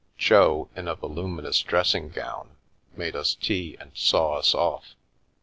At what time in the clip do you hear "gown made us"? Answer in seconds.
2.09-3.35